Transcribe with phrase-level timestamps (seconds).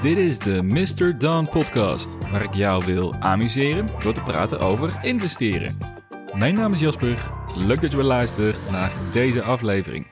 [0.00, 1.18] Dit is de Mr.
[1.18, 5.78] Don podcast, waar ik jou wil amuseren door te praten over investeren.
[6.38, 10.06] Mijn naam is Jasper, leuk dat je weer luistert naar deze aflevering.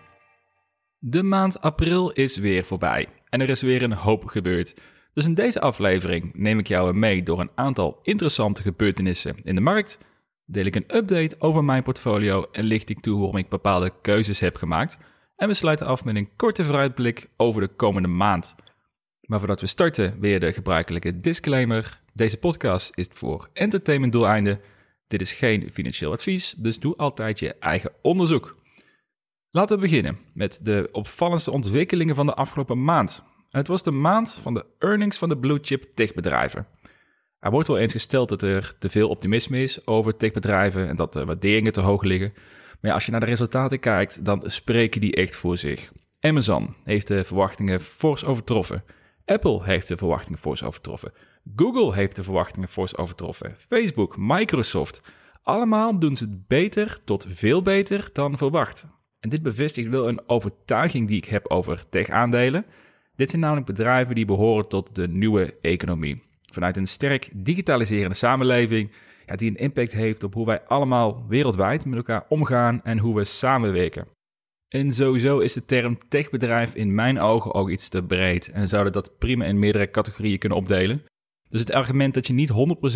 [0.99, 4.75] De maand april is weer voorbij en er is weer een hoop gebeurd.
[5.15, 9.61] Dus in deze aflevering neem ik jou mee door een aantal interessante gebeurtenissen in de
[9.61, 9.99] markt,
[10.47, 14.41] deel ik een update over mijn portfolio en licht ik toe waarom ik bepaalde keuzes
[14.41, 14.99] heb gemaakt.
[15.37, 18.55] En we sluiten af met een korte vooruitblik over de komende maand.
[19.27, 22.01] Maar voordat we starten, weer de gebruikelijke disclaimer.
[22.13, 24.61] Deze podcast is voor entertainmentdoeleinden.
[25.09, 28.57] Dit is geen financieel advies, dus doe altijd je eigen onderzoek.
[29.51, 33.25] Laten we beginnen met de opvallendste ontwikkelingen van de afgelopen maand.
[33.51, 36.67] Het was de maand van de earnings van de blue chip techbedrijven.
[37.39, 41.13] Er wordt wel eens gesteld dat er te veel optimisme is over techbedrijven en dat
[41.13, 42.35] de waarderingen te hoog liggen.
[42.81, 45.93] Maar als je naar de resultaten kijkt, dan spreken die echt voor zich.
[46.21, 48.85] Amazon heeft de verwachtingen fors overtroffen.
[49.25, 51.13] Apple heeft de verwachtingen fors overtroffen.
[51.57, 53.55] Google heeft de verwachtingen fors overtroffen.
[53.57, 55.03] Facebook, Microsoft.
[55.43, 58.87] Allemaal doen ze het beter tot veel beter dan verwacht.
[59.21, 62.67] En dit bevestigt wel een overtuiging die ik heb over tech-aandelen.
[63.17, 66.23] Dit zijn namelijk bedrijven die behoren tot de nieuwe economie.
[66.53, 68.93] Vanuit een sterk digitaliserende samenleving
[69.27, 73.15] ja, die een impact heeft op hoe wij allemaal wereldwijd met elkaar omgaan en hoe
[73.15, 74.07] we samenwerken.
[74.75, 78.93] En sowieso is de term techbedrijf in mijn ogen ook iets te breed en zouden
[78.93, 81.03] dat prima in meerdere categorieën kunnen opdelen.
[81.49, 82.55] Dus het argument dat je niet 100%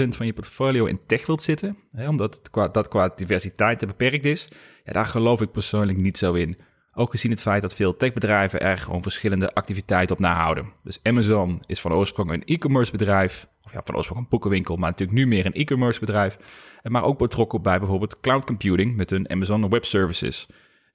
[0.08, 4.24] van je portfolio in tech wilt zitten, hè, omdat qua, dat qua diversiteit te beperkt
[4.24, 4.48] is,
[4.84, 6.58] ja, daar geloof ik persoonlijk niet zo in.
[6.92, 10.72] Ook gezien het feit dat veel techbedrijven er gewoon verschillende activiteiten op nahouden.
[10.84, 14.90] Dus Amazon is van oorsprong een e-commerce bedrijf, of ja, van oorsprong een boekenwinkel, maar
[14.90, 16.38] natuurlijk nu meer een e-commerce bedrijf.
[16.82, 20.48] Maar ook betrokken bij bijvoorbeeld cloud computing met hun Amazon Web Services.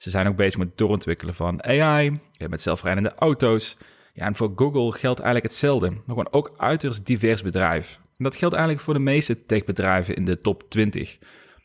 [0.03, 3.77] Ze zijn ook bezig met het doorontwikkelen van AI, met zelfrijdende auto's.
[4.13, 7.99] Ja, en voor Google geldt eigenlijk hetzelfde, maar gewoon ook uiterst divers bedrijf.
[8.17, 11.17] En dat geldt eigenlijk voor de meeste techbedrijven in de top 20.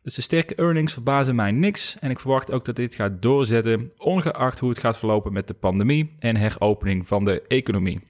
[0.02, 3.92] Dus de sterke earnings verbazen mij niks en ik verwacht ook dat dit gaat doorzetten,
[3.96, 8.00] ongeacht hoe het gaat verlopen met de pandemie en heropening van de economie.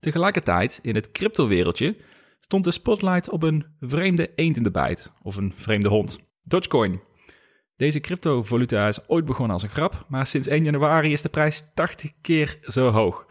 [0.00, 1.96] Tegelijkertijd, in het cryptowereldje,
[2.40, 7.00] stond de spotlight op een vreemde eend in de bijt, of een vreemde hond, Dogecoin.
[7.76, 11.70] Deze cryptovaluta is ooit begonnen als een grap, maar sinds 1 januari is de prijs
[11.74, 13.26] 80 keer zo hoog.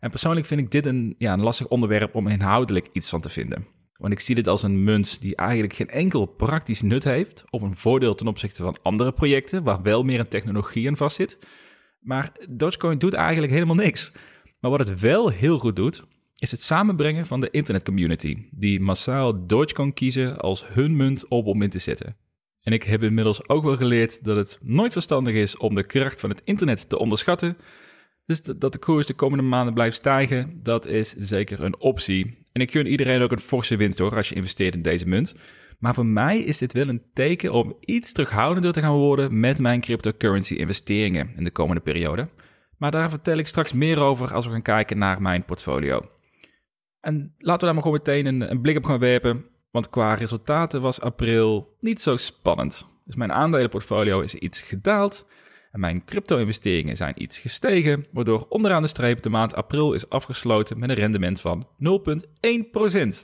[0.00, 3.28] En persoonlijk vind ik dit een, ja, een lastig onderwerp om inhoudelijk iets van te
[3.28, 3.66] vinden.
[3.96, 7.62] Want ik zie dit als een munt die eigenlijk geen enkel praktisch nut heeft, of
[7.62, 11.38] een voordeel ten opzichte van andere projecten waar wel meer een technologie in vastzit.
[12.00, 14.12] Maar Dogecoin doet eigenlijk helemaal niks.
[14.60, 16.04] Maar wat het wel heel goed doet,
[16.36, 21.62] is het samenbrengen van de internetcommunity, die massaal Dogecoin kiezen als hun munt op om
[21.62, 22.16] in te zetten.
[22.66, 26.20] En ik heb inmiddels ook wel geleerd dat het nooit verstandig is om de kracht
[26.20, 27.56] van het internet te onderschatten.
[28.24, 32.46] Dus dat de koers de komende maanden blijft stijgen, dat is zeker een optie.
[32.52, 35.34] En ik gun iedereen ook een forse winst hoor, als je investeert in deze munt.
[35.78, 39.58] Maar voor mij is dit wel een teken om iets terughoudender te gaan worden met
[39.58, 42.28] mijn cryptocurrency investeringen in de komende periode.
[42.78, 46.00] Maar daar vertel ik straks meer over als we gaan kijken naar mijn portfolio.
[47.00, 49.44] En laten we daar maar gewoon meteen een, een blik op gaan werpen.
[49.76, 52.88] Want qua resultaten was april niet zo spannend.
[53.04, 55.26] Dus mijn aandelenportfolio is iets gedaald
[55.72, 60.78] en mijn crypto-investeringen zijn iets gestegen, waardoor onderaan de streep de maand april is afgesloten
[60.78, 61.68] met een rendement van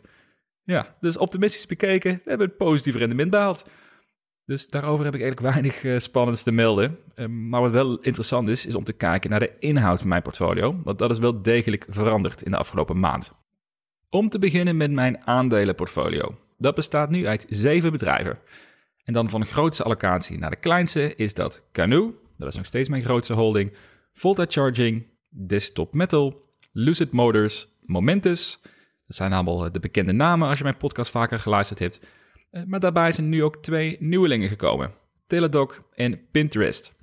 [0.00, 0.08] 0,1%.
[0.64, 3.66] Ja, dus optimistisch bekeken, we hebben een positief rendement behaald.
[4.44, 6.98] Dus daarover heb ik eigenlijk weinig uh, spannends te melden.
[7.14, 10.22] Uh, maar wat wel interessant is, is om te kijken naar de inhoud van mijn
[10.22, 13.32] portfolio, want dat is wel degelijk veranderd in de afgelopen maand.
[14.10, 16.41] Om te beginnen met mijn aandelenportfolio.
[16.62, 18.38] Dat bestaat nu uit zeven bedrijven.
[19.04, 22.66] En dan van de grootste allocatie naar de kleinste is dat Canoe, dat is nog
[22.66, 23.72] steeds mijn grootste holding,
[24.12, 28.60] Volta Charging, Desktop Metal, Lucid Motors, Momentus.
[29.06, 32.00] Dat zijn allemaal de bekende namen als je mijn podcast vaker geluisterd hebt.
[32.50, 34.94] Eh, maar daarbij zijn nu ook twee nieuwelingen gekomen,
[35.26, 36.94] Teladoc en Pinterest.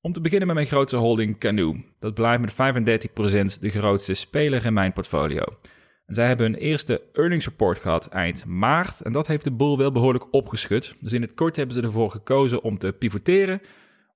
[0.00, 1.84] Om te beginnen met mijn grootste holding Canoe.
[1.98, 5.44] Dat blijft met 35% de grootste speler in mijn portfolio.
[6.06, 9.92] Zij hebben hun eerste earnings report gehad eind maart en dat heeft de boel wel
[9.92, 10.96] behoorlijk opgeschud.
[11.00, 13.60] Dus in het kort hebben ze ervoor gekozen om te pivoteren,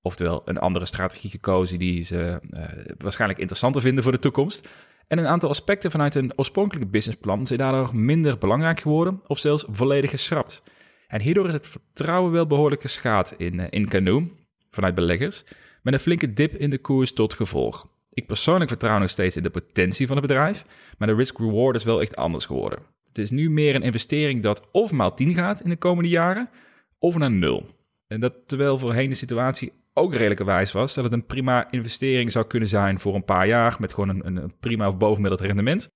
[0.01, 2.63] oftewel een andere strategie gekozen die ze uh,
[2.97, 4.69] waarschijnlijk interessanter vinden voor de toekomst.
[5.07, 9.65] En een aantal aspecten vanuit hun oorspronkelijke businessplan zijn daardoor minder belangrijk geworden of zelfs
[9.67, 10.63] volledig geschrapt.
[11.07, 14.29] En hierdoor is het vertrouwen wel behoorlijk geschaad in, uh, in Canoe
[14.71, 15.43] vanuit beleggers,
[15.81, 17.87] met een flinke dip in de koers tot gevolg.
[18.19, 20.65] Ik persoonlijk vertrouw nog steeds in de potentie van het bedrijf,
[20.97, 22.79] maar de risk-reward is wel echt anders geworden.
[23.07, 26.49] Het is nu meer een investering dat of maal 10 gaat in de komende jaren,
[26.97, 27.65] of naar nul.
[28.07, 32.47] En dat terwijl voorheen de situatie ook redelijkerwijs was dat het een prima investering zou
[32.47, 35.87] kunnen zijn voor een paar jaar met gewoon een, een prima of bovengemiddeld rendement.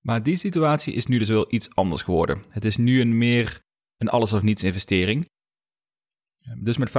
[0.00, 2.42] Maar die situatie is nu dus wel iets anders geworden.
[2.48, 3.60] Het is nu een meer
[3.96, 5.26] een alles of niets investering.
[6.58, 6.92] Dus met 35%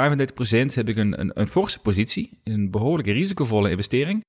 [0.73, 4.25] heb ik een, een, een forse positie, een behoorlijk risicovolle investering.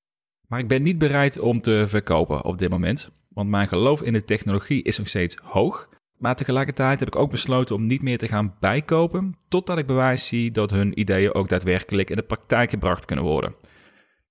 [0.49, 3.11] Maar ik ben niet bereid om te verkopen op dit moment.
[3.29, 5.89] Want mijn geloof in de technologie is nog steeds hoog.
[6.17, 9.37] Maar tegelijkertijd heb ik ook besloten om niet meer te gaan bijkopen.
[9.47, 13.55] Totdat ik bewijs zie dat hun ideeën ook daadwerkelijk in de praktijk gebracht kunnen worden.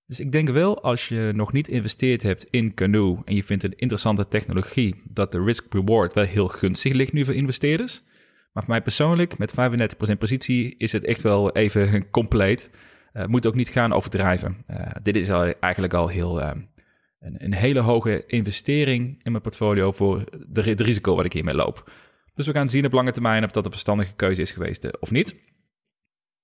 [0.06, 3.65] Dus ik denk wel, als je nog niet geïnvesteerd hebt in Canoe en je vindt
[3.65, 8.03] een interessante technologie, dat de risk-reward wel heel gunstig ligt nu voor investeerders.
[8.53, 9.55] Maar voor mij persoonlijk, met
[10.12, 12.70] 35% positie, is het echt wel even compleet.
[13.12, 14.64] Uh, moet ook niet gaan overdrijven.
[14.70, 15.28] Uh, dit is
[15.60, 16.50] eigenlijk al heel, uh,
[17.20, 21.55] een, een, hele hoge investering in mijn portfolio voor de, het risico wat ik hiermee
[21.55, 21.90] loop.
[22.34, 25.10] Dus we gaan zien op lange termijn of dat een verstandige keuze is geweest of
[25.10, 25.37] niet.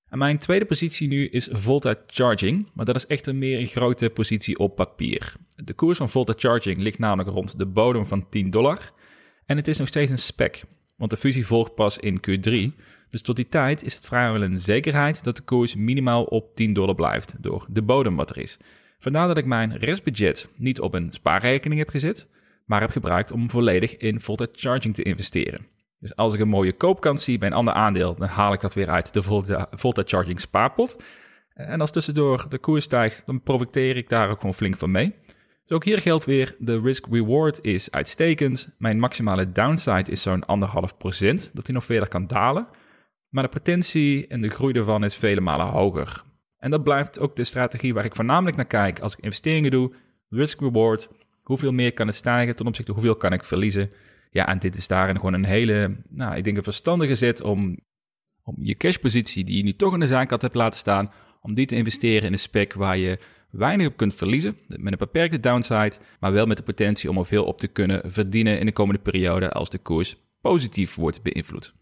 [0.08, 3.66] En mijn tweede positie nu is Volta Charging, maar dat is echt een meer een
[3.66, 5.34] grote positie op papier.
[5.56, 8.92] De koers van Volta Charging ligt namelijk rond de bodem van 10 dollar.
[9.46, 10.62] En het is nog steeds een spec,
[10.96, 12.82] want de fusie volgt pas in Q3.
[13.14, 16.72] Dus tot die tijd is het vrijwel een zekerheid dat de koers minimaal op 10
[16.72, 18.58] dollar blijft door de bodem wat er is.
[18.98, 22.28] Vandaar dat ik mijn restbudget niet op een spaarrekening heb gezet,
[22.64, 25.66] maar heb gebruikt om volledig in Volta Charging te investeren.
[26.00, 28.74] Dus als ik een mooie koopkans zie bij een ander aandeel, dan haal ik dat
[28.74, 29.22] weer uit de
[29.70, 31.02] Volta, Charging spaarpot.
[31.48, 35.14] En als tussendoor de koers stijgt, dan profiteer ik daar ook gewoon flink van mee.
[35.62, 38.74] Dus ook hier geldt weer, de risk-reward is uitstekend.
[38.78, 42.66] Mijn maximale downside is zo'n anderhalf procent, dat hij nog verder kan dalen.
[43.34, 46.24] Maar de potentie en de groei ervan is vele malen hoger.
[46.58, 49.92] En dat blijft ook de strategie waar ik voornamelijk naar kijk als ik investeringen doe.
[50.28, 51.08] Risk-reward,
[51.42, 53.90] hoeveel meer kan het stijgen ten opzichte hoeveel kan ik verliezen.
[54.30, 57.78] Ja, en dit is daarin gewoon een hele, nou, ik denk een verstandige zet om,
[58.44, 61.54] om je cashpositie die je nu toch in de zaak had hebt laten staan, om
[61.54, 63.18] die te investeren in een spec waar je
[63.50, 67.26] weinig op kunt verliezen, met een beperkte downside, maar wel met de potentie om er
[67.26, 71.74] veel op te kunnen verdienen in de komende periode als de koers positief wordt beïnvloed.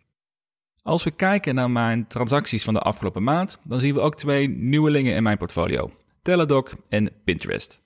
[0.82, 4.49] Als we kijken naar mijn transacties van de afgelopen maand, dan zien we ook twee
[4.49, 5.90] nieuwelingen in mijn portfolio:
[6.23, 7.82] Teladoc en Pinterest.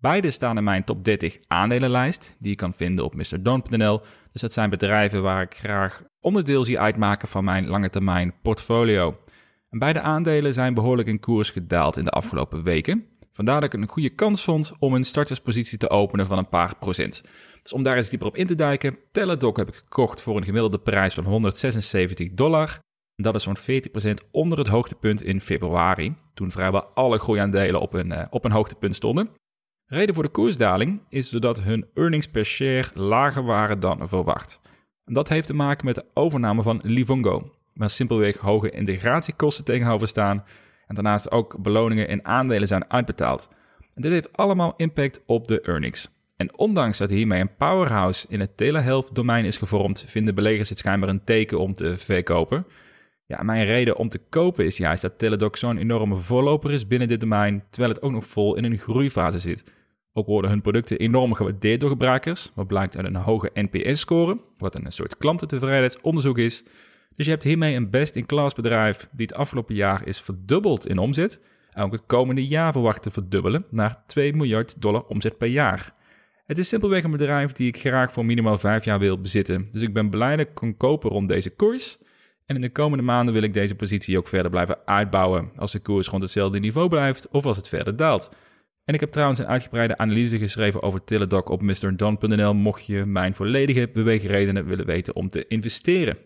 [0.00, 4.00] Beide staan in mijn top 30 aandelenlijst, die je kan vinden op mrdon.nl.
[4.32, 9.18] Dus dat zijn bedrijven waar ik graag onderdeel zie uitmaken van mijn lange termijn portfolio.
[9.70, 13.06] En beide aandelen zijn behoorlijk in koers gedaald in de afgelopen weken.
[13.36, 16.76] Vandaar dat ik een goede kans vond om een starterspositie te openen van een paar
[16.76, 17.22] procent.
[17.62, 20.44] Dus om daar eens dieper op in te duiken, Teladoc heb ik gekocht voor een
[20.44, 22.78] gemiddelde prijs van 176 dollar.
[23.14, 28.10] Dat is zo'n 40% onder het hoogtepunt in februari, toen vrijwel alle groeiaandelen op een,
[28.10, 29.30] uh, op een hoogtepunt stonden.
[29.86, 34.60] Reden voor de koersdaling is doordat hun earnings per share lager waren dan verwacht.
[35.04, 40.08] En dat heeft te maken met de overname van Livongo, waar simpelweg hoge integratiekosten tegenover
[40.08, 40.44] staan
[40.86, 43.48] en daarnaast ook beloningen in aandelen zijn uitbetaald.
[43.94, 46.08] Dit heeft allemaal impact op de earnings.
[46.36, 50.78] En ondanks dat hiermee een powerhouse in het telehealth domein is gevormd, vinden beleggers het
[50.78, 52.66] schijnbaar een teken om te verkopen.
[53.26, 57.08] Ja, mijn reden om te kopen is juist dat Teladoc zo'n enorme voorloper is binnen
[57.08, 59.64] dit domein, terwijl het ook nog vol in een groeifase zit.
[60.12, 64.74] Ook worden hun producten enorm gewaardeerd door gebruikers, wat blijkt uit een hoge NPS-score, wat
[64.74, 66.64] een soort klantentevredenheidsonderzoek is.
[67.16, 71.40] Dus je hebt hiermee een best-in-class bedrijf die het afgelopen jaar is verdubbeld in omzet
[71.70, 75.94] en ook het komende jaar verwacht te verdubbelen naar 2 miljard dollar omzet per jaar.
[76.46, 79.82] Het is simpelweg een bedrijf die ik graag voor minimaal 5 jaar wil bezitten, dus
[79.82, 81.98] ik ben blij dat ik kon kopen rond deze koers.
[82.46, 85.78] En in de komende maanden wil ik deze positie ook verder blijven uitbouwen als de
[85.78, 88.30] koers rond hetzelfde niveau blijft of als het verder daalt.
[88.84, 93.34] En ik heb trouwens een uitgebreide analyse geschreven over Teladoc op mrdon.nl mocht je mijn
[93.34, 96.18] volledige beweegredenen willen weten om te investeren.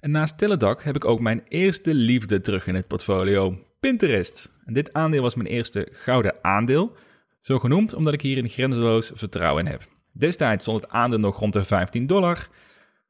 [0.00, 4.52] En naast Teladoc heb ik ook mijn eerste liefde terug in het portfolio, Pinterest.
[4.64, 6.96] En dit aandeel was mijn eerste gouden aandeel,
[7.40, 9.82] zo genoemd omdat ik hier een grenzeloos vertrouwen in heb.
[10.12, 12.48] Destijds stond het aandeel nog rond de 15 dollar.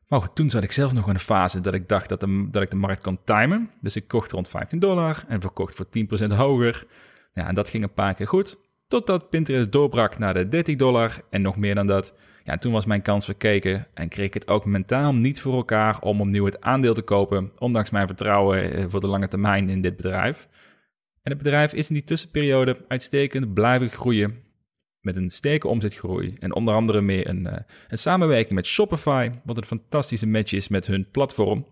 [0.09, 2.23] Maar toen zat ik zelf nog in een fase dat ik dacht dat,
[2.63, 3.71] ik de markt kon timen.
[3.81, 5.87] Dus ik kocht rond 15 dollar en verkocht voor
[6.31, 6.87] 10% hoger.
[7.33, 8.59] En dat ging een paar keer goed.
[8.89, 12.15] Totdat Pinterest doorbrak naar de 30 dollar en nog meer dan dat.
[12.47, 16.01] Ja, toen was mijn kans verkeken en kreeg ik het ook mentaal niet voor elkaar
[16.01, 19.83] om opnieuw het aandeel te kopen, ondanks mijn vertrouwen eh, voor de lange termijn in
[19.83, 20.49] dit bedrijf.
[21.23, 24.43] En het bedrijf is in die tussenperiode uitstekend blijven groeien
[25.01, 27.53] met een sterke omzetgroei en onder andere meer een, uh,
[27.89, 31.67] een samenwerking met Shopify, wat een fantastische match is met hun platform.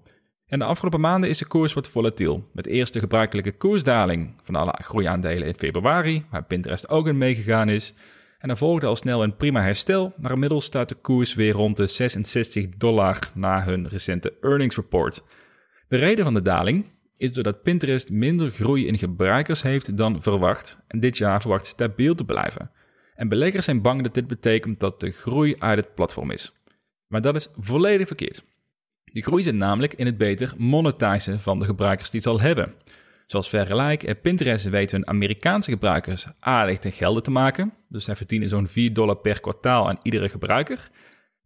[0.46, 2.48] En de afgelopen maanden is de koers wat volatiel.
[2.52, 7.68] Met eerst de gebruikelijke koersdaling van alle groeiaandelen in februari, waar Pinterest ook in meegegaan
[7.68, 7.94] is.
[8.44, 11.76] En dan volgde al snel een prima herstel, maar inmiddels staat de koers weer rond
[11.76, 15.24] de 66 dollar na hun recente earnings report.
[15.88, 16.86] De reden van de daling
[17.16, 22.14] is doordat Pinterest minder groei in gebruikers heeft dan verwacht en dit jaar verwacht stabiel
[22.14, 22.70] te blijven.
[23.14, 26.52] En beleggers zijn bang dat dit betekent dat de groei uit het platform is.
[27.06, 28.44] Maar dat is volledig verkeerd.
[29.04, 32.74] De groei zit namelijk in het beter monetizen van de gebruikers die het al hebben.
[33.26, 37.72] Zoals vergelijk, Pinterest weet hun Amerikaanse gebruikers aardig te gelden te maken.
[37.88, 40.90] Dus zij verdienen zo'n 4 dollar per kwartaal aan iedere gebruiker.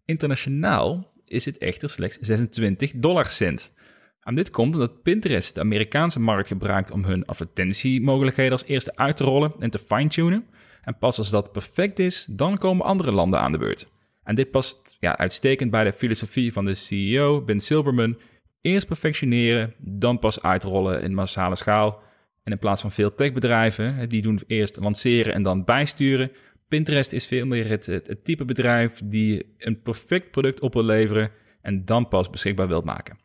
[0.05, 3.73] Internationaal is het echter slechts 26 dollar cent.
[4.21, 9.17] En dit komt omdat Pinterest de Amerikaanse markt gebruikt om hun advertentiemogelijkheden als eerste uit
[9.17, 10.47] te rollen en te fine-tunen.
[10.83, 13.89] En pas als dat perfect is, dan komen andere landen aan de beurt.
[14.25, 18.19] En dit past ja, uitstekend bij de filosofie van de CEO Ben Silberman.
[18.61, 22.03] Eerst perfectioneren, dan pas uitrollen in massale schaal.
[22.43, 26.33] En in plaats van veel techbedrijven, die doen eerst lanceren en dan bijsturen.
[26.69, 31.31] Pinterest is veel meer het, type bedrijf die een perfect product op wil leveren
[31.63, 33.19] en dan pas beschikbaar wilt maken.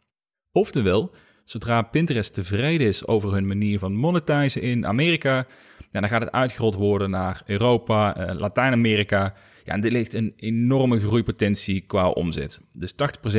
[0.51, 1.11] Oftewel,
[1.43, 5.47] zodra Pinterest tevreden is over hun manier van monetizen in Amerika,
[5.91, 9.33] dan gaat het uitgerold worden naar Europa, uh, Latijns-Amerika.
[9.63, 12.59] Ja, en er ligt een enorme groeipotentie qua omzet.
[12.73, 12.95] Dus 80%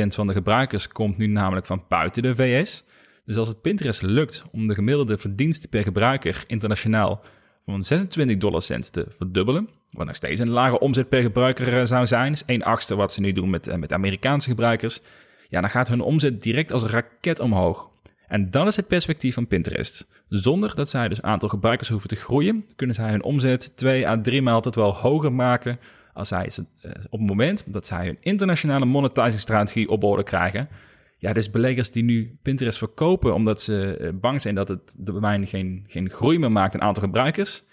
[0.07, 2.83] van de gebruikers komt nu namelijk van buiten de VS.
[3.25, 7.23] Dus als het Pinterest lukt om de gemiddelde verdiensten per gebruiker internationaal
[7.65, 11.85] van 26 dollar cent te verdubbelen, wat nog steeds een lage omzet per gebruiker eh,
[11.85, 15.01] zou zijn, is 1 achtste wat ze nu doen met, eh, met Amerikaanse gebruikers,
[15.49, 17.89] ja, dan gaat hun omzet direct als raket omhoog.
[18.27, 20.07] En dat is het perspectief van Pinterest.
[20.29, 24.21] Zonder dat zij dus aantal gebruikers hoeven te groeien, kunnen zij hun omzet 2 à
[24.21, 25.79] 3 maal tot wel hoger maken
[26.15, 30.69] als zij uh, op het moment dat zij hun internationale monetizing op orde krijgen.
[31.17, 35.47] Ja, dus beleggers die nu Pinterest verkopen omdat ze bang zijn dat het de domein
[35.47, 37.63] geen, geen groei meer maakt in aantal gebruikers,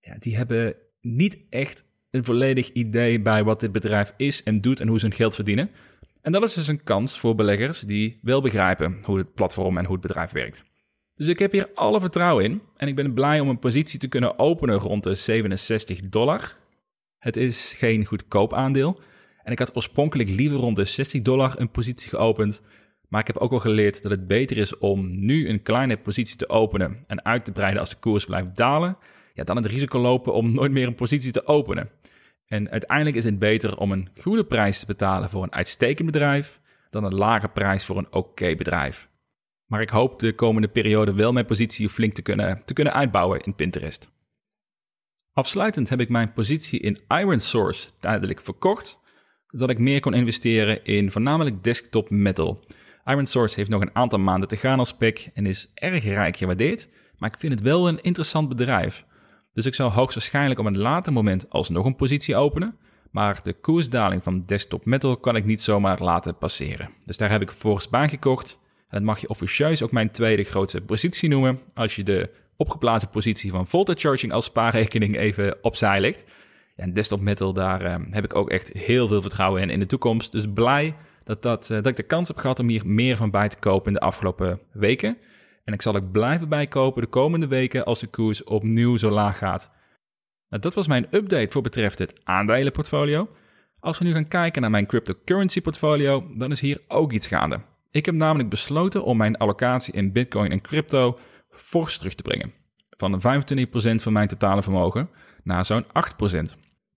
[0.00, 4.80] ja, die hebben niet echt een volledig idee bij wat dit bedrijf is en doet
[4.80, 5.70] en hoe ze hun geld verdienen.
[6.22, 9.84] En dat is dus een kans voor beleggers die wel begrijpen hoe het platform en
[9.84, 10.64] hoe het bedrijf werkt.
[11.14, 14.08] Dus ik heb hier alle vertrouwen in en ik ben blij om een positie te
[14.08, 16.56] kunnen openen rond de 67 dollar.
[17.20, 19.00] Het is geen goedkoop aandeel
[19.42, 22.62] en ik had oorspronkelijk liever rond de 60 dollar een positie geopend.
[23.08, 26.36] Maar ik heb ook wel geleerd dat het beter is om nu een kleine positie
[26.36, 28.96] te openen en uit te breiden als de koers blijft dalen,
[29.34, 31.90] ja, dan het risico lopen om nooit meer een positie te openen.
[32.46, 36.60] En uiteindelijk is het beter om een goede prijs te betalen voor een uitstekend bedrijf
[36.90, 39.08] dan een lage prijs voor een oké bedrijf.
[39.66, 43.40] Maar ik hoop de komende periode wel mijn positie flink te kunnen, te kunnen uitbouwen
[43.40, 44.10] in Pinterest.
[45.40, 48.98] Afsluitend heb ik mijn positie in Iron Source tijdelijk verkocht,
[49.46, 52.64] zodat ik meer kon investeren in voornamelijk desktop metal.
[53.04, 56.36] Iron Source heeft nog een aantal maanden te gaan als spec en is erg rijk
[56.36, 59.04] gewaardeerd, maar ik vind het wel een interessant bedrijf.
[59.52, 62.76] Dus ik zou hoogstwaarschijnlijk op een later moment alsnog een positie openen.
[63.10, 66.90] Maar de koersdaling van Desktop Metal kan ik niet zomaar laten passeren.
[67.04, 68.58] Dus daar heb ik vervolgens bij gekocht.
[68.76, 71.60] En dat mag je officieus ook mijn tweede grootste positie noemen.
[71.74, 76.24] Als je de opgeblazen positie van Voltage Charging als spaarrekening even opzij legt.
[76.76, 79.86] en Desktop Metal, daar eh, heb ik ook echt heel veel vertrouwen in in de
[79.86, 80.32] toekomst.
[80.32, 83.30] Dus blij dat, dat, uh, dat ik de kans heb gehad om hier meer van
[83.30, 85.16] bij te kopen in de afgelopen weken.
[85.64, 89.38] En ik zal ook blijven bijkopen de komende weken als de koers opnieuw zo laag
[89.38, 89.70] gaat.
[90.48, 93.28] Nou, dat was mijn update voor betreft het aandelenportfolio.
[93.80, 97.60] Als we nu gaan kijken naar mijn cryptocurrency portfolio, dan is hier ook iets gaande.
[97.90, 101.18] Ik heb namelijk besloten om mijn allocatie in Bitcoin en crypto
[101.60, 102.52] fors terug te brengen.
[102.90, 105.10] Van 25% van mijn totale vermogen
[105.42, 105.88] naar zo'n 8%.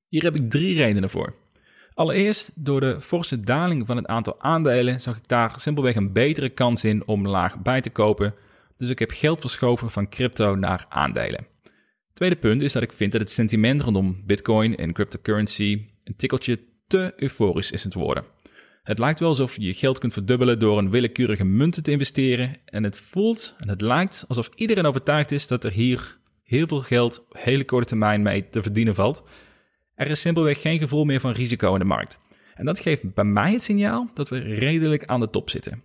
[0.08, 1.36] Hier heb ik drie redenen voor.
[1.94, 6.50] Allereerst, door de forse daling van het aantal aandelen zag ik daar simpelweg een betere
[6.50, 8.34] kans in om laag bij te kopen
[8.78, 11.48] dus ik heb geld verschoven van crypto naar aandelen.
[12.14, 16.60] Tweede punt is dat ik vind dat het sentiment rondom Bitcoin en cryptocurrency een tikkeltje
[16.88, 18.24] te euforisch is het worden.
[18.84, 22.58] Het lijkt wel alsof je geld kunt verdubbelen door een willekeurige munten te investeren.
[22.66, 26.82] En het voelt en het lijkt alsof iedereen overtuigd is dat er hier heel veel
[26.82, 29.24] geld op hele korte termijn mee te verdienen valt.
[29.96, 32.20] Er is simpelweg geen gevoel meer van risico in de markt.
[32.54, 35.84] En dat geeft bij mij het signaal dat we redelijk aan de top zitten.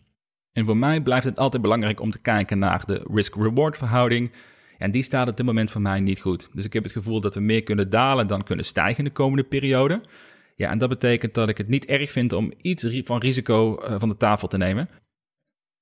[0.53, 4.33] En voor mij blijft het altijd belangrijk om te kijken naar de risk-reward verhouding.
[4.79, 6.49] En die staat op dit moment voor mij niet goed.
[6.53, 9.11] Dus ik heb het gevoel dat we meer kunnen dalen dan kunnen stijgen in de
[9.11, 10.01] komende periode.
[10.59, 13.95] Ja, en dat betekent dat ik het niet erg vind om iets van risico eh,
[13.99, 14.89] van de tafel te nemen.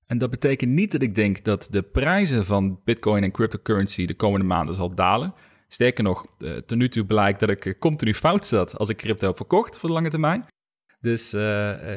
[0.06, 4.14] En dat betekent niet dat ik denk dat de prijzen van Bitcoin en cryptocurrency de
[4.14, 5.34] komende maanden zal dalen.
[5.68, 9.26] Sterker nog, uh, ten nu toe blijkt dat ik continu fout zat als ik crypto
[9.26, 10.46] heb verkocht voor de lange termijn.
[11.00, 11.34] Dus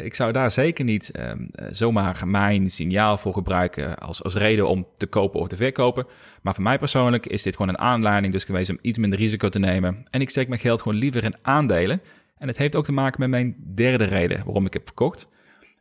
[0.03, 4.87] ik zou daar zeker niet um, zomaar mijn signaal voor gebruiken als, als reden om
[4.97, 6.07] te kopen of te verkopen.
[6.41, 9.49] Maar voor mij persoonlijk is dit gewoon een aanleiding dus geweest om iets minder risico
[9.49, 10.05] te nemen.
[10.09, 12.01] En ik steek mijn geld gewoon liever in aandelen.
[12.39, 15.27] En het heeft ook te maken met mijn derde reden waarom ik heb verkocht.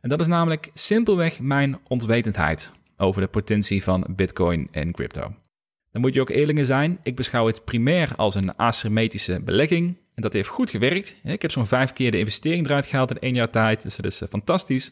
[0.01, 2.73] En dat is namelijk simpelweg mijn onwetendheid.
[3.01, 5.33] over de potentie van Bitcoin en crypto.
[5.91, 9.97] Dan moet je ook eerlijk zijn, ik beschouw het primair als een asymmetrische belegging.
[10.15, 11.15] En dat heeft goed gewerkt.
[11.23, 14.05] Ik heb zo'n vijf keer de investering eruit gehaald in één jaar tijd, dus dat
[14.05, 14.91] is eh, fantastisch.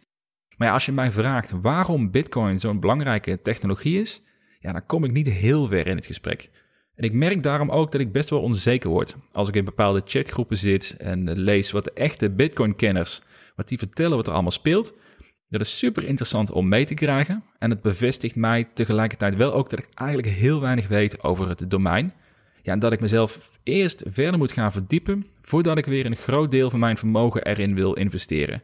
[0.57, 4.21] Maar als je mij vraagt waarom Bitcoin zo'n belangrijke technologie is,
[4.59, 6.49] ja, dan kom ik niet heel ver in het gesprek.
[6.97, 10.01] En ik merk daarom ook dat ik best wel onzeker word als ik in bepaalde
[10.05, 13.21] chatgroepen zit en lees wat de echte Bitcoin-kenners,
[13.55, 14.93] wat die vertellen wat er allemaal speelt.
[15.49, 19.69] Dat is super interessant om mee te krijgen en het bevestigt mij tegelijkertijd wel ook
[19.69, 22.13] dat ik eigenlijk heel weinig weet over het domein.
[22.63, 26.51] Ja, en dat ik mezelf eerst verder moet gaan verdiepen voordat ik weer een groot
[26.51, 28.63] deel van mijn vermogen erin wil investeren.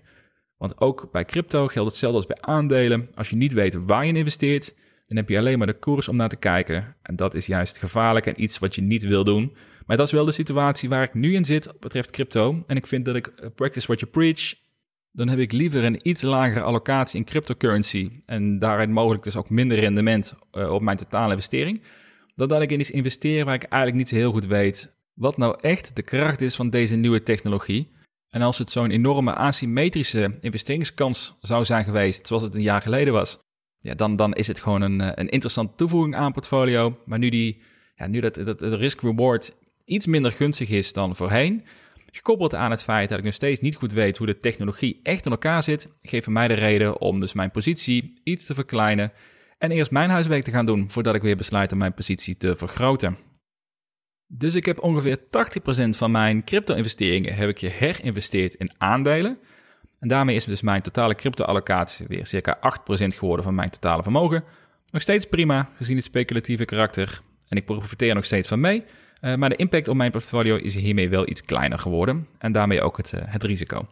[0.58, 3.10] Want ook bij crypto geldt hetzelfde als bij aandelen.
[3.16, 4.74] Als je niet weet waar je investeert,
[5.14, 6.96] dan heb je alleen maar de koers om naar te kijken.
[7.02, 9.56] En dat is juist gevaarlijk en iets wat je niet wil doen.
[9.86, 12.64] Maar dat is wel de situatie waar ik nu in zit wat betreft crypto.
[12.68, 14.54] En ik vind dat ik eh, practice what you preach.
[15.12, 18.12] Dan heb ik liever een iets lagere allocatie in cryptocurrency.
[18.26, 21.82] En daarin mogelijk dus ook minder rendement uh, op mijn totale investering.
[22.36, 25.38] Dan dat ik in iets investeer waar ik eigenlijk niet zo heel goed weet wat
[25.38, 27.92] nou echt de kracht is van deze nieuwe technologie.
[28.30, 33.14] En als het zo'n enorme asymmetrische investeringskans zou zijn geweest, zoals het een jaar geleden
[33.14, 33.40] was,
[33.84, 36.98] ja, dan, dan is het gewoon een, eh, een interessante toevoeging aan portfolio.
[37.06, 37.62] Maar nu, die,
[37.96, 41.64] ja, nu dat, dat de risk-reward iets minder gunstig is dan voorheen,
[42.12, 45.26] gekoppeld aan het feit dat ik nog steeds niet goed weet hoe de technologie echt
[45.26, 49.12] in elkaar zit, geeft mij de reden om dus mijn positie iets te verkleinen
[49.58, 52.56] en eerst mijn huiswerk te gaan doen voordat ik weer besluit om mijn positie te
[52.56, 53.18] vergroten.
[54.28, 55.22] Dus ik heb ongeveer 80%
[55.90, 59.38] van mijn crypto-investeringen heb ik geherinvesteerd in aandelen.
[60.04, 62.60] En daarmee is dus mijn totale crypto-allocatie weer circa 8%
[63.08, 64.44] geworden van mijn totale vermogen.
[64.92, 67.22] Nog steeds prima, gezien het speculatieve karakter.
[67.48, 68.84] En ik profiteer nog steeds van mee.
[69.22, 72.28] Uh, maar de impact op mijn portfolio is hiermee wel iets kleiner geworden.
[72.38, 73.88] En daarmee ook het, uh, het risico.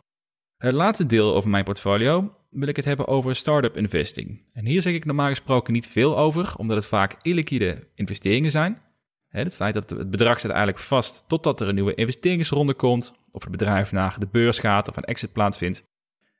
[0.57, 4.41] Het laatste deel over mijn portfolio wil ik het hebben over startup investing.
[4.53, 8.81] En hier zeg ik normaal gesproken niet veel over, omdat het vaak illiquide investeringen zijn.
[9.27, 13.41] Het feit dat het bedrag zit eigenlijk vast totdat er een nieuwe investeringsronde komt, of
[13.41, 15.89] het bedrijf naar de beurs gaat of een exit plaatsvindt.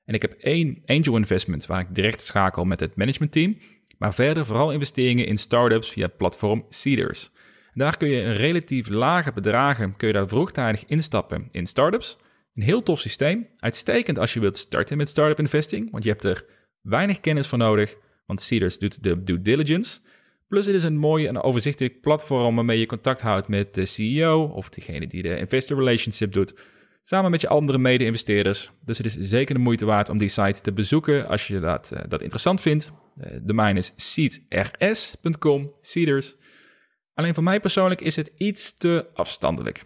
[0.06, 3.58] En ik heb één angel investment waar ik direct schakel met het managementteam,
[3.98, 7.32] maar verder vooral investeringen in startups via het platform Seeders.
[7.74, 12.18] daar kun je een relatief lage bedragen kun je daar vroegtijdig instappen in startups.
[12.56, 16.24] Een heel tof systeem, uitstekend als je wilt starten met startup investing, want je hebt
[16.24, 16.46] er
[16.82, 20.00] weinig kennis voor nodig, want Seeders doet de due diligence.
[20.48, 24.44] Plus het is een mooi en overzichtelijk platform waarmee je contact houdt met de CEO
[24.44, 26.54] of degene die de investor relationship doet,
[27.04, 28.72] samen met je andere mede-investeerders.
[28.86, 31.92] Dus het is zeker de moeite waard om die site te bezoeken als je dat,
[31.94, 32.92] uh, dat interessant vindt.
[33.18, 36.36] Uh, de mijn is seedrs.com, Seeders.
[37.14, 39.84] Alleen voor mij persoonlijk is het iets te afstandelijk.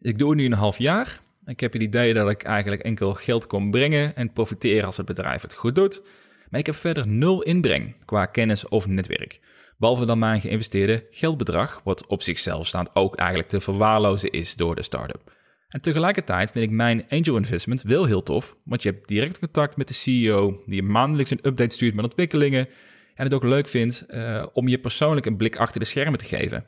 [0.00, 1.20] Ik doe het nu een half jaar.
[1.44, 5.06] Ik heb het idee dat ik eigenlijk enkel geld kom brengen en profiteren als het
[5.06, 6.02] bedrijf het goed doet.
[6.50, 9.40] Maar ik heb verder nul inbreng qua kennis of netwerk.
[9.76, 14.74] Behalve dan mijn geïnvesteerde geldbedrag, wat op zichzelf staand ook eigenlijk te verwaarlozen is door
[14.74, 15.36] de start-up.
[15.68, 19.76] En tegelijkertijd vind ik mijn angel investment wel heel tof, want je hebt direct contact
[19.76, 22.68] met de CEO, die je maandelijks een update stuurt met ontwikkelingen
[23.14, 26.24] en het ook leuk vindt uh, om je persoonlijk een blik achter de schermen te
[26.24, 26.64] geven.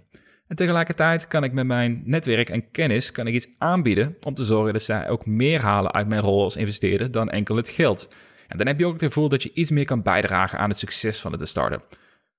[0.47, 4.45] En tegelijkertijd kan ik met mijn netwerk en kennis kan ik iets aanbieden om te
[4.45, 8.15] zorgen dat zij ook meer halen uit mijn rol als investeerder dan enkel het geld.
[8.49, 10.79] En dan heb je ook het gevoel dat je iets meer kan bijdragen aan het
[10.79, 11.99] succes van de start-up.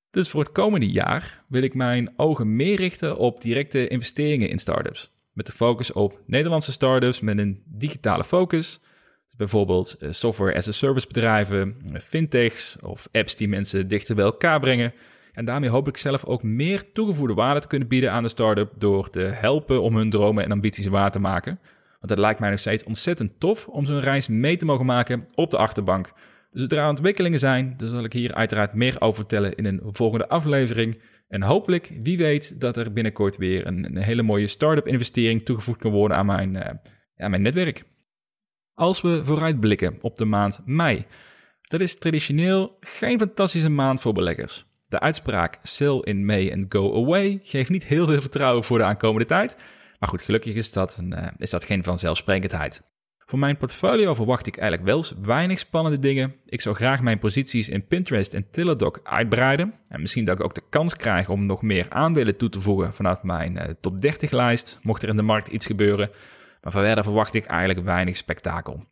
[0.10, 4.60] Dus voor het komende jaar wil ik mijn ogen meer richten op directe investeringen in
[4.60, 5.12] startups.
[5.34, 8.80] Met de focus op Nederlandse startups met een digitale focus.
[9.26, 14.16] Dus bijvoorbeeld eh, software as a service bedrijven, eh, fintechs of apps die mensen dichter
[14.16, 14.94] bij elkaar brengen.
[15.34, 18.74] En daarmee hoop ik zelf ook meer toegevoegde waarde te kunnen bieden aan de start-up
[18.78, 21.60] door te helpen om hun dromen en ambities waar te maken.
[22.00, 25.28] Want het lijkt mij nog steeds ontzettend tof om zo'n reis mee te mogen maken
[25.36, 26.14] op de achterbank
[26.52, 30.28] dus zodra ontwikkelingen zijn, dan zal ik hier uiteraard meer over vertellen in een volgende
[30.28, 31.02] aflevering.
[31.32, 35.92] En hopelijk, wie weet, dat er binnenkort weer een, hele mooie start-up investering toegevoegd kan
[35.92, 36.58] worden aan mijn,
[37.18, 37.84] aan mijn netwerk.
[38.74, 41.06] Als we vooruitblikken op de maand mei.
[41.62, 44.66] Dat is traditioneel geen fantastische maand voor beleggers.
[44.88, 48.84] De uitspraak sell in May and go away geeft niet heel veel vertrouwen voor de
[48.84, 49.58] aankomende tijd.
[50.00, 52.91] Maar goed, gelukkig is dat, uh, is dat geen vanzelfsprekendheid.
[53.32, 56.36] Voor mijn portfolio verwacht ik eigenlijk wel weinig spannende dingen.
[56.46, 59.74] Ik zou graag mijn posities in Pinterest en Teladoc uitbreiden.
[59.90, 62.94] En misschien dat ik ook de kans krijg om nog meer aandelen toe te voegen
[62.94, 66.10] vanuit mijn uh, top 30 lijst, mocht er in de markt iets gebeuren.
[66.62, 68.86] Maar verder verwacht ik eigenlijk weinig spektakel.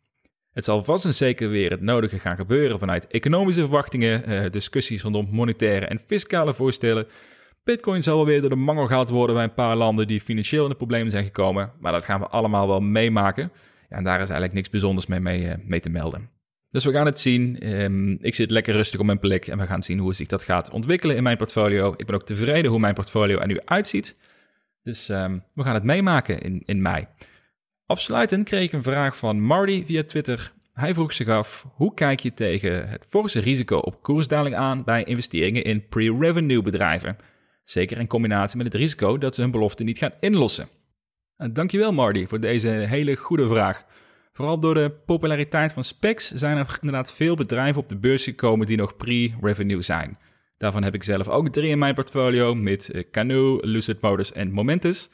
[0.52, 5.02] Het zal vast en zeker weer het nodige gaan gebeuren vanuit economische verwachtingen, uh, discussies
[5.02, 7.06] rondom monetaire en fiscale voorstellen.
[7.64, 10.62] Bitcoin zal wel weer door de mangel gehaald worden bij een paar landen die financieel
[10.62, 13.52] in de problemen zijn gekomen, maar dat gaan we allemaal wel meemaken.
[13.90, 16.28] En daar is eigenlijk niks bijzonders mee, mee, eh, mee te melden.
[16.70, 17.58] Dus we gaan het zien.
[17.58, 20.42] Ehm, ik zit lekker rustig op mijn plek en we gaan zien hoe zich dat
[20.42, 21.94] gaat ontwikkelen in mijn portfolio.
[21.96, 24.16] Ik ben ook tevreden hoe mijn portfolio er nu uitziet.
[24.82, 27.06] Dus ehm, we gaan het meemaken in, in mei.
[27.86, 30.52] Afsluitend kreeg ik een vraag van Marty via Twitter.
[30.72, 35.04] Hij vroeg zich af, hoe kijk je tegen het forse risico op koersdaling aan bij
[35.04, 37.16] investeringen in pre-revenue bedrijven?
[37.64, 40.68] Zeker in combinatie met het risico dat ze hun belofte niet gaan inlossen.
[41.40, 43.84] En dankjewel Marty voor deze hele goede vraag.
[44.32, 48.66] Vooral door de populariteit van specs zijn er inderdaad veel bedrijven op de beurs gekomen
[48.66, 50.18] die nog pre-revenue zijn.
[50.58, 54.50] Daarvan heb ik zelf ook drie in mijn portfolio met eh, Canoe, Lucid Motors en
[54.50, 55.10] Momentus.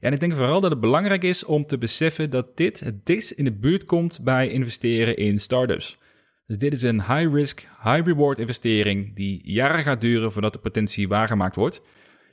[0.00, 3.30] En ik denk vooral dat het belangrijk is om te beseffen dat dit het dichtst
[3.30, 5.98] in de buurt komt bij investeren in startups.
[6.46, 11.56] Dus dit is een high-risk, high-reward investering die jaren gaat duren voordat de potentie waargemaakt
[11.56, 11.82] wordt.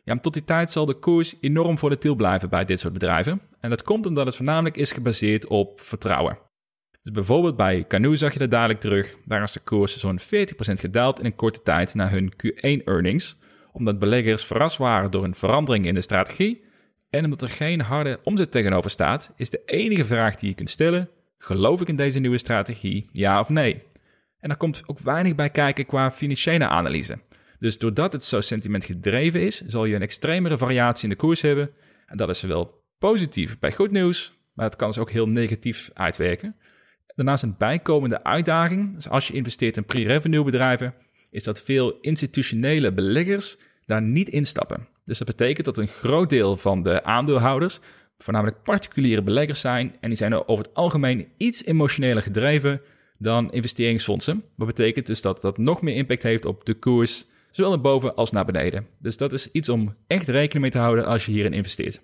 [0.07, 3.41] Ja, tot die tijd zal de koers enorm volatiel blijven bij dit soort bedrijven.
[3.59, 6.37] En dat komt omdat het voornamelijk is gebaseerd op vertrouwen.
[7.03, 9.17] Dus bijvoorbeeld bij Canoe zag je dat dadelijk terug.
[9.25, 10.23] Daar is de koers zo'n 40%
[10.55, 13.35] gedaald in een korte tijd na hun Q1-earnings.
[13.71, 16.63] Omdat beleggers verrast waren door een verandering in de strategie.
[17.09, 20.69] En omdat er geen harde omzet tegenover staat, is de enige vraag die je kunt
[20.69, 23.83] stellen: geloof ik in deze nieuwe strategie, ja of nee?
[24.39, 27.19] En daar komt ook weinig bij kijken qua financiële analyse.
[27.59, 31.41] Dus doordat het zo sentiment gedreven is, zal je een extremere variatie in de koers
[31.41, 31.69] hebben.
[32.05, 35.89] En dat is zowel positief bij goed nieuws, maar het kan dus ook heel negatief
[35.93, 36.55] uitwerken.
[37.15, 40.93] Daarnaast een bijkomende uitdaging, dus als je investeert in pre-revenue bedrijven,
[41.31, 44.87] is dat veel institutionele beleggers daar niet instappen.
[45.05, 47.79] Dus dat betekent dat een groot deel van de aandeelhouders
[48.17, 52.81] voornamelijk particuliere beleggers zijn en die zijn over het algemeen iets emotioneler gedreven
[53.17, 54.43] dan investeringsfondsen.
[54.55, 57.25] Wat betekent dus dat dat nog meer impact heeft op de koers
[57.57, 58.87] zowel naar boven als naar beneden.
[58.99, 62.01] Dus dat is iets om echt rekening mee te houden als je hierin investeert.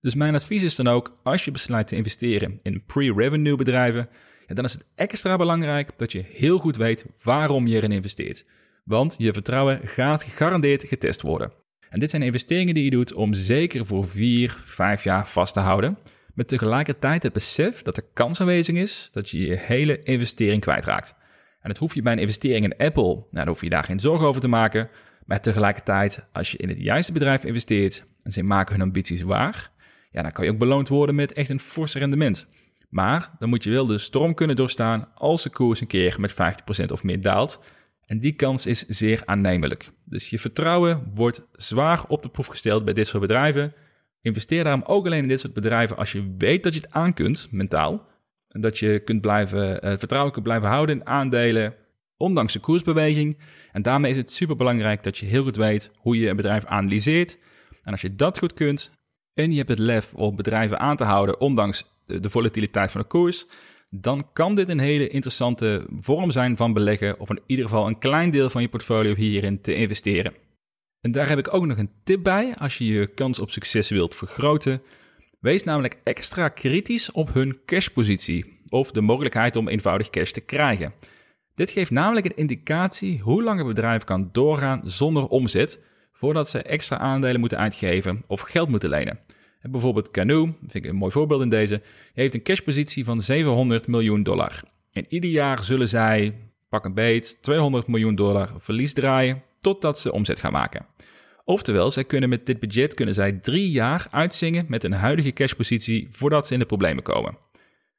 [0.00, 4.08] Dus mijn advies is dan ook, als je besluit te investeren in pre-revenue bedrijven,
[4.46, 8.44] dan is het extra belangrijk dat je heel goed weet waarom je erin investeert.
[8.84, 11.52] Want je vertrouwen gaat gegarandeerd getest worden.
[11.88, 15.60] En dit zijn investeringen die je doet om zeker voor 4, 5 jaar vast te
[15.60, 15.98] houden.
[16.34, 21.14] Met tegelijkertijd het besef dat de kans aanwezig is dat je je hele investering kwijtraakt.
[21.60, 23.98] En dat hoef je bij een investering in Apple, nou, dan hoef je daar geen
[23.98, 24.88] zorgen over te maken.
[25.26, 29.70] Maar tegelijkertijd, als je in het juiste bedrijf investeert en ze maken hun ambities waar,
[30.10, 32.48] ja, dan kan je ook beloond worden met echt een fors rendement.
[32.88, 36.32] Maar dan moet je wel de storm kunnen doorstaan als de koers een keer met
[36.32, 37.60] 50% of meer daalt.
[38.06, 39.90] En die kans is zeer aannemelijk.
[40.04, 43.74] Dus je vertrouwen wordt zwaar op de proef gesteld bij dit soort bedrijven.
[44.22, 47.14] Investeer daarom ook alleen in dit soort bedrijven als je weet dat je het aan
[47.14, 48.08] kunt, mentaal.
[48.52, 51.74] Dat je kunt blijven, uh, vertrouwen kunt blijven houden in aandelen,
[52.16, 53.38] ondanks de koersbeweging.
[53.72, 56.64] En daarmee is het super belangrijk dat je heel goed weet hoe je een bedrijf
[56.64, 57.38] analyseert.
[57.82, 58.92] En als je dat goed kunt
[59.34, 63.06] en je hebt het lef om bedrijven aan te houden, ondanks de volatiliteit van de
[63.06, 63.46] koers,
[63.90, 67.98] dan kan dit een hele interessante vorm zijn van beleggen, of in ieder geval een
[67.98, 70.34] klein deel van je portfolio hierin te investeren.
[71.00, 73.88] En daar heb ik ook nog een tip bij als je je kans op succes
[73.88, 74.82] wilt vergroten.
[75.40, 80.94] Wees namelijk extra kritisch op hun cashpositie of de mogelijkheid om eenvoudig cash te krijgen.
[81.54, 85.80] Dit geeft namelijk een indicatie hoe lang een bedrijf kan doorgaan zonder omzet
[86.12, 89.20] voordat ze extra aandelen moeten uitgeven of geld moeten lenen.
[89.60, 93.86] En bijvoorbeeld Canoe, vind ik een mooi voorbeeld in deze, heeft een cashpositie van 700
[93.86, 94.62] miljoen dollar.
[94.92, 96.34] En ieder jaar zullen zij,
[96.68, 100.86] pak een beet, 200 miljoen dollar verlies draaien totdat ze omzet gaan maken.
[101.50, 106.08] Oftewel, zij kunnen met dit budget kunnen zij drie jaar uitzingen met een huidige cashpositie
[106.10, 107.38] voordat ze in de problemen komen.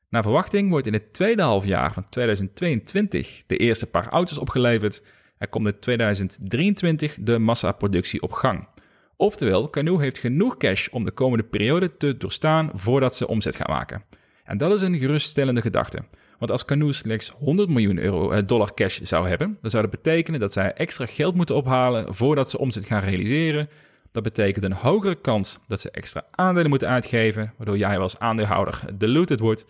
[0.09, 5.03] Naar verwachting wordt in het tweede halfjaar van 2022 de eerste paar auto's opgeleverd.
[5.37, 8.67] Er komt in 2023 de massaproductie op gang.
[9.15, 13.75] Oftewel, Canoe heeft genoeg cash om de komende periode te doorstaan voordat ze omzet gaan
[13.75, 14.03] maken.
[14.43, 16.03] En dat is een geruststellende gedachte.
[16.41, 19.91] Want als Canoe slechts 100 miljoen euro, eh, dollar cash zou hebben, dan zou dat
[19.91, 23.69] betekenen dat zij extra geld moeten ophalen voordat ze omzet gaan realiseren.
[24.11, 28.81] Dat betekent een hogere kans dat ze extra aandelen moeten uitgeven, waardoor jij als aandeelhouder
[28.93, 29.65] diluted wordt,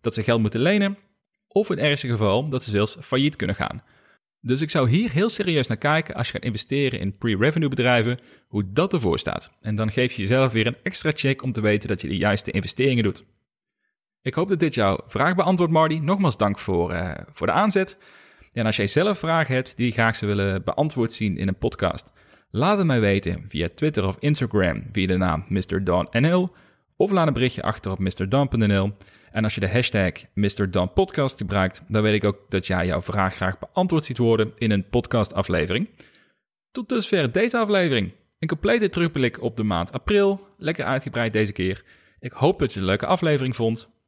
[0.00, 0.98] dat ze geld moeten lenen,
[1.48, 3.82] of in het ergste geval dat ze zelfs failliet kunnen gaan.
[4.40, 8.18] Dus ik zou hier heel serieus naar kijken als je gaat investeren in pre-revenue bedrijven,
[8.48, 9.50] hoe dat ervoor staat.
[9.60, 12.16] En dan geef je jezelf weer een extra check om te weten dat je de
[12.16, 13.24] juiste investeringen doet.
[14.24, 15.98] Ik hoop dat dit jouw vraag beantwoordt, Marty.
[15.98, 17.98] Nogmaals dank voor, uh, voor de aanzet.
[18.52, 21.58] En als jij zelf vragen hebt die je graag zou willen beantwoord zien in een
[21.58, 22.12] podcast,
[22.50, 26.52] laat het mij weten via Twitter of Instagram via de naam MrDonNL
[26.96, 28.92] of laat een berichtje achter op MrDon.nl.
[29.30, 33.34] En als je de hashtag MrDonPodcast gebruikt, dan weet ik ook dat jij jouw vraag
[33.34, 35.88] graag beantwoord ziet worden in een podcastaflevering.
[36.70, 38.12] Tot dusver deze aflevering.
[38.38, 40.46] Een complete terugblik op de maand april.
[40.58, 41.84] Lekker uitgebreid deze keer.
[42.20, 43.92] Ik hoop dat je een leuke aflevering vond.